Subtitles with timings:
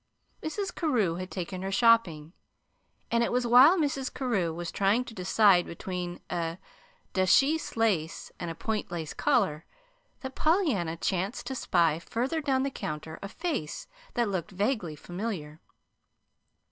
[0.41, 0.73] Mrs.
[0.73, 2.33] Carew had taken her shopping,
[3.11, 4.11] and it was while Mrs.
[4.11, 6.57] Carew was trying to decide between a
[7.13, 9.63] duchesse lace and a point lace collar,
[10.21, 13.85] that Pollyanna chanced to spy farther down the counter a face
[14.15, 15.61] that looked vaguely familiar.